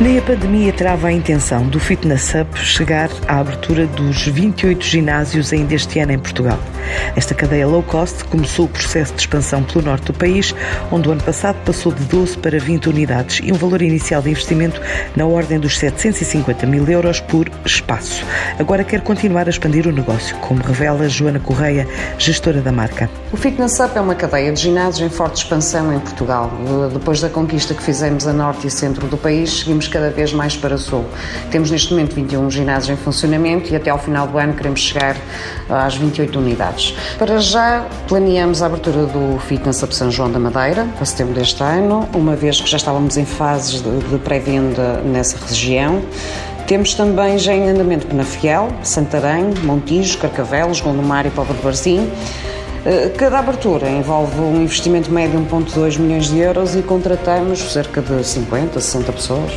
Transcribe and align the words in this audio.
Nem 0.00 0.18
a 0.18 0.22
pandemia 0.22 0.72
trava 0.72 1.08
a 1.08 1.12
intenção 1.12 1.66
do 1.66 1.78
Fitness 1.78 2.32
Up 2.34 2.58
chegar 2.58 3.10
à 3.28 3.38
abertura 3.38 3.86
dos 3.86 4.26
28 4.26 4.82
ginásios 4.82 5.52
ainda 5.52 5.74
este 5.74 5.98
ano 5.98 6.12
em 6.12 6.18
Portugal. 6.18 6.58
Esta 7.14 7.34
cadeia 7.34 7.66
low 7.66 7.82
cost 7.82 8.24
começou 8.24 8.64
o 8.64 8.68
processo 8.68 9.12
de 9.12 9.20
expansão 9.20 9.62
pelo 9.62 9.84
norte 9.84 10.06
do 10.06 10.14
país, 10.14 10.54
onde 10.90 11.06
o 11.06 11.12
ano 11.12 11.22
passado 11.22 11.58
passou 11.66 11.92
de 11.92 12.02
12 12.04 12.38
para 12.38 12.58
20 12.58 12.88
unidades 12.88 13.40
e 13.44 13.52
um 13.52 13.56
valor 13.56 13.82
inicial 13.82 14.22
de 14.22 14.30
investimento 14.30 14.80
na 15.14 15.26
ordem 15.26 15.60
dos 15.60 15.78
750 15.78 16.66
mil 16.66 16.88
euros 16.88 17.20
por 17.20 17.50
espaço. 17.66 18.24
Agora 18.58 18.82
quer 18.82 19.02
continuar 19.02 19.48
a 19.48 19.50
expandir 19.50 19.86
o 19.86 19.92
negócio, 19.92 20.34
como 20.36 20.62
revela 20.62 21.10
Joana 21.10 21.40
Correia, 21.40 21.86
gestora 22.16 22.62
da 22.62 22.72
marca. 22.72 23.10
O 23.30 23.36
Fitness 23.36 23.78
Up 23.80 23.96
é 23.96 24.00
uma 24.00 24.14
cadeia 24.14 24.50
de 24.50 24.62
ginásios 24.62 25.06
em 25.06 25.14
forte 25.14 25.44
expansão 25.44 25.94
em 25.94 26.00
Portugal. 26.00 26.50
Depois 26.90 27.20
da 27.20 27.28
conquista 27.28 27.74
que 27.74 27.82
fizemos 27.82 28.26
a 28.26 28.32
norte 28.32 28.66
e 28.66 28.70
centro 28.70 29.06
do 29.06 29.18
país, 29.18 29.60
seguimos 29.60 29.89
cada 29.90 30.10
vez 30.10 30.32
mais 30.32 30.56
para 30.56 30.78
sul. 30.78 31.04
Temos 31.50 31.70
neste 31.70 31.92
momento 31.92 32.14
21 32.14 32.50
ginásios 32.50 32.98
em 32.98 33.02
funcionamento 33.02 33.72
e 33.72 33.76
até 33.76 33.90
ao 33.90 33.98
final 33.98 34.26
do 34.26 34.38
ano 34.38 34.54
queremos 34.54 34.80
chegar 34.80 35.16
às 35.68 35.96
28 35.96 36.38
unidades. 36.38 36.94
Para 37.18 37.38
já 37.38 37.84
planeamos 38.08 38.62
a 38.62 38.66
abertura 38.66 39.06
do 39.06 39.38
Fitness 39.40 39.82
Up 39.82 39.94
São 39.94 40.10
João 40.10 40.30
da 40.30 40.38
Madeira, 40.38 40.86
para 40.96 41.04
setembro 41.04 41.34
deste 41.34 41.62
ano, 41.62 42.08
uma 42.14 42.34
vez 42.36 42.60
que 42.60 42.70
já 42.70 42.76
estávamos 42.76 43.16
em 43.16 43.24
fases 43.24 43.82
de, 43.82 44.18
pré-venda 44.18 45.00
nessa 45.04 45.36
região. 45.46 46.02
Temos 46.66 46.94
também 46.94 47.36
já 47.36 47.52
em 47.52 47.68
andamento 47.68 48.06
Penafiel, 48.06 48.68
Santarém, 48.82 49.52
Montijo, 49.64 50.18
Carcavelos, 50.18 50.80
Gondomar 50.80 51.26
e 51.26 51.30
Pobre 51.30 51.54
de 51.54 51.62
Varzim. 51.62 52.08
Eh, 52.86 53.10
cada 53.16 53.40
abertura 53.40 53.90
envolve 53.90 54.40
um 54.40 54.62
investimento 54.62 55.10
médio 55.10 55.38
de 55.38 55.46
1,2 55.46 55.98
milhões 55.98 56.30
de 56.30 56.38
euros 56.38 56.74
e 56.74 56.82
contratamos 56.82 57.58
cerca 57.72 58.00
de 58.00 58.24
50, 58.24 58.80
60 58.80 59.12
pessoas. 59.12 59.52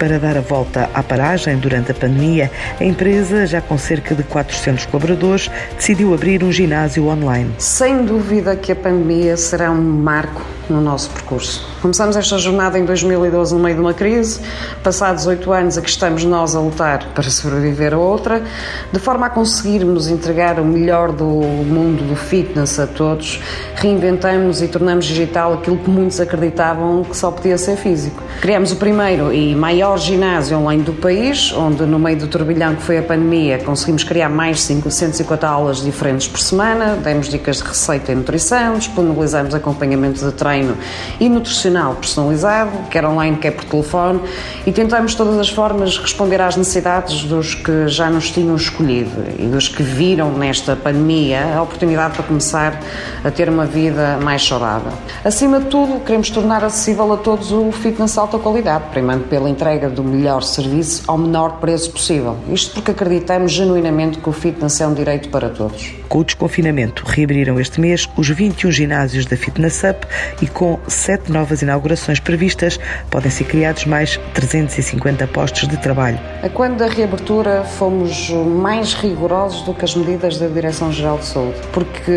Para 0.00 0.18
dar 0.18 0.38
a 0.38 0.40
volta 0.40 0.88
à 0.94 1.02
paragem 1.02 1.58
durante 1.58 1.92
a 1.92 1.94
pandemia, 1.94 2.50
a 2.80 2.82
empresa, 2.82 3.46
já 3.46 3.60
com 3.60 3.76
cerca 3.76 4.14
de 4.14 4.22
400 4.22 4.86
colaboradores, 4.86 5.50
decidiu 5.76 6.14
abrir 6.14 6.42
um 6.42 6.50
ginásio 6.50 7.06
online. 7.06 7.52
Sem 7.58 8.06
dúvida 8.06 8.56
que 8.56 8.72
a 8.72 8.76
pandemia 8.76 9.36
será 9.36 9.70
um 9.70 9.82
marco 9.82 10.42
no 10.70 10.80
nosso 10.80 11.10
percurso. 11.10 11.66
Começamos 11.82 12.16
esta 12.16 12.38
jornada 12.38 12.78
em 12.78 12.84
2012 12.84 13.54
no 13.54 13.60
meio 13.60 13.74
de 13.74 13.80
uma 13.80 13.94
crise, 13.94 14.40
passados 14.82 15.26
oito 15.26 15.52
anos 15.52 15.76
aqui 15.76 15.88
estamos 15.88 16.24
nós 16.24 16.54
a 16.54 16.60
lutar 16.60 17.06
para 17.14 17.28
sobreviver 17.30 17.94
a 17.94 17.98
outra, 17.98 18.42
de 18.92 18.98
forma 18.98 19.26
a 19.26 19.30
conseguirmos 19.30 20.08
entregar 20.08 20.60
o 20.60 20.64
melhor 20.64 21.10
do 21.10 21.24
mundo 21.24 22.06
do 22.06 22.14
fitness 22.14 22.78
a 22.78 22.86
todos, 22.86 23.40
reinventamos 23.74 24.62
e 24.62 24.68
tornamos 24.68 25.06
digital 25.06 25.54
aquilo 25.54 25.78
que 25.78 25.90
muitos 25.90 26.20
acreditavam 26.20 27.02
que 27.02 27.16
só 27.16 27.30
podia 27.30 27.56
ser 27.56 27.76
físico. 27.76 28.22
Criamos 28.40 28.72
o 28.72 28.76
primeiro 28.76 29.32
e 29.32 29.54
maior 29.54 29.98
ginásio 29.98 30.58
online 30.58 30.82
do 30.82 30.92
país, 30.92 31.52
onde 31.52 31.84
no 31.84 31.98
meio 31.98 32.18
do 32.18 32.28
turbilhão 32.28 32.74
que 32.74 32.82
foi 32.82 32.98
a 32.98 33.02
pandemia 33.02 33.58
conseguimos 33.58 34.04
criar 34.04 34.28
mais 34.28 34.58
de 34.60 34.74
550 34.74 35.48
aulas 35.48 35.82
diferentes 35.82 36.28
por 36.28 36.40
semana, 36.40 36.96
demos 36.96 37.28
dicas 37.28 37.56
de 37.56 37.64
receita 37.64 38.12
e 38.12 38.14
nutrição, 38.14 38.74
disponibilizamos 38.74 39.54
acompanhamento 39.54 40.24
de 40.24 40.32
treino 40.32 40.59
treino 40.60 40.76
e 41.18 41.28
nutricional 41.28 41.94
personalizado, 41.94 42.70
quer 42.90 43.04
online, 43.04 43.36
quer 43.36 43.52
por 43.52 43.64
telefone, 43.64 44.20
e 44.66 44.72
tentamos 44.72 45.12
de 45.12 45.16
todas 45.16 45.38
as 45.38 45.48
formas 45.48 45.98
responder 45.98 46.40
às 46.40 46.56
necessidades 46.56 47.24
dos 47.24 47.54
que 47.54 47.88
já 47.88 48.10
nos 48.10 48.30
tinham 48.30 48.54
escolhido 48.56 49.24
e 49.38 49.46
dos 49.46 49.68
que 49.68 49.82
viram 49.82 50.30
nesta 50.32 50.76
pandemia 50.76 51.56
a 51.56 51.62
oportunidade 51.62 52.14
para 52.14 52.24
começar 52.24 52.80
a 53.24 53.30
ter 53.30 53.48
uma 53.48 53.64
vida 53.64 54.18
mais 54.22 54.46
saudável. 54.46 54.92
Acima 55.24 55.60
de 55.60 55.66
tudo, 55.66 56.00
queremos 56.00 56.30
tornar 56.30 56.62
acessível 56.62 57.12
a 57.12 57.16
todos 57.16 57.52
o 57.52 57.70
fitness 57.72 58.18
alta 58.18 58.38
qualidade, 58.38 58.84
primeiro 58.90 59.22
pela 59.22 59.48
entrega 59.48 59.88
do 59.88 60.02
melhor 60.02 60.42
serviço 60.42 61.02
ao 61.06 61.16
menor 61.16 61.58
preço 61.60 61.90
possível. 61.90 62.36
Isto 62.48 62.74
porque 62.74 62.90
acreditamos 62.90 63.52
genuinamente 63.52 64.18
que 64.18 64.28
o 64.28 64.32
fitness 64.32 64.80
é 64.80 64.86
um 64.86 64.94
direito 64.94 65.28
para 65.28 65.48
todos. 65.48 65.99
Com 66.10 66.18
o 66.18 66.24
desconfinamento, 66.24 67.04
reabriram 67.06 67.60
este 67.60 67.80
mês 67.80 68.08
os 68.16 68.28
21 68.28 68.72
ginásios 68.72 69.26
da 69.26 69.36
Fitness 69.36 69.84
Up 69.84 70.04
e 70.42 70.48
com 70.48 70.76
sete 70.88 71.30
novas 71.30 71.62
inaugurações 71.62 72.18
previstas, 72.18 72.80
podem 73.08 73.30
ser 73.30 73.44
criados 73.44 73.84
mais 73.84 74.16
350 74.34 75.28
postos 75.28 75.68
de 75.68 75.76
trabalho. 75.76 76.18
Quando 76.52 76.78
da 76.78 76.88
reabertura 76.88 77.62
fomos 77.62 78.28
mais 78.28 78.92
rigorosos 78.92 79.62
do 79.62 79.72
que 79.72 79.84
as 79.84 79.94
medidas 79.94 80.36
da 80.36 80.48
Direção-Geral 80.48 81.18
de 81.18 81.26
Saúde, 81.26 81.60
porque 81.72 82.10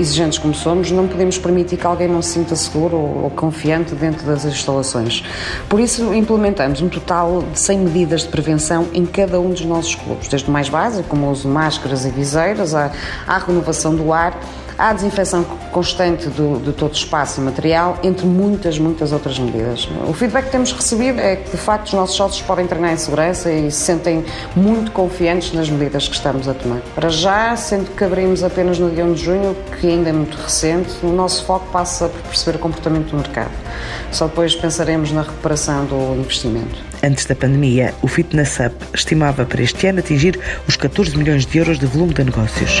exigentes 0.00 0.38
como 0.38 0.54
somos, 0.54 0.90
não 0.90 1.06
podemos 1.06 1.36
permitir 1.36 1.76
que 1.76 1.86
alguém 1.86 2.08
não 2.08 2.22
se 2.22 2.30
sinta 2.30 2.56
seguro 2.56 2.96
ou 2.96 3.28
confiante 3.28 3.94
dentro 3.94 4.24
das 4.24 4.46
instalações. 4.46 5.22
Por 5.68 5.80
isso 5.80 6.14
implementamos 6.14 6.80
um 6.80 6.88
total 6.88 7.44
de 7.52 7.60
100 7.60 7.78
medidas 7.78 8.22
de 8.22 8.28
prevenção 8.28 8.88
em 8.94 9.04
cada 9.04 9.38
um 9.38 9.50
dos 9.50 9.66
nossos 9.66 9.94
clubes, 9.94 10.28
desde 10.28 10.48
o 10.48 10.50
mais 10.50 10.70
básico, 10.70 11.06
como 11.10 11.26
o 11.26 11.30
uso 11.30 11.42
de 11.42 11.48
máscaras 11.48 12.06
e 12.06 12.10
viseiras, 12.10 12.74
à 12.74 12.90
renovação 13.38 13.94
do 13.94 14.12
ar, 14.12 14.38
à 14.78 14.92
desinfecção 14.92 15.44
constante 15.70 16.28
do, 16.28 16.60
de 16.60 16.72
todo 16.72 16.94
espaço 16.94 17.40
e 17.40 17.44
material, 17.44 17.98
entre 18.02 18.26
muitas, 18.26 18.78
muitas 18.78 19.12
outras 19.12 19.38
medidas. 19.38 19.88
O 20.08 20.12
feedback 20.12 20.46
que 20.46 20.50
temos 20.50 20.72
recebido 20.72 21.20
é 21.20 21.36
que, 21.36 21.50
de 21.50 21.56
facto, 21.56 21.86
os 21.86 21.92
nossos 21.92 22.16
sócios 22.16 22.42
podem 22.42 22.66
treinar 22.66 22.92
em 22.92 22.96
segurança 22.96 23.50
e 23.50 23.70
se 23.70 23.80
sentem 23.80 24.24
muito 24.54 24.90
confiantes 24.92 25.52
nas 25.52 25.68
medidas 25.68 26.08
que 26.08 26.14
estamos 26.14 26.48
a 26.48 26.54
tomar. 26.54 26.80
Para 26.94 27.08
já, 27.08 27.56
sendo 27.56 27.90
que 27.90 28.04
abrimos 28.04 28.42
apenas 28.42 28.78
no 28.78 28.90
dia 28.90 29.04
1 29.04 29.12
de 29.12 29.22
junho, 29.22 29.56
que 29.80 29.88
ainda 29.88 30.10
é 30.10 30.12
muito 30.12 30.36
recente, 30.36 30.94
o 31.02 31.08
nosso 31.08 31.44
foco 31.44 31.66
passa 31.72 32.08
por 32.08 32.22
perceber 32.22 32.56
o 32.56 32.60
comportamento 32.60 33.10
do 33.10 33.16
mercado. 33.16 33.50
Só 34.10 34.26
depois 34.26 34.54
pensaremos 34.54 35.12
na 35.12 35.22
recuperação 35.22 35.84
do 35.86 36.16
investimento. 36.18 36.82
Antes 37.02 37.26
da 37.26 37.34
pandemia, 37.34 37.94
o 38.00 38.08
Fitness 38.08 38.58
Up 38.60 38.74
estimava 38.94 39.44
para 39.44 39.62
este 39.62 39.86
ano 39.86 39.98
atingir 39.98 40.38
os 40.66 40.76
14 40.76 41.16
milhões 41.16 41.44
de 41.44 41.58
euros 41.58 41.78
de 41.78 41.86
volume 41.86 42.14
de 42.14 42.24
negócios. 42.24 42.80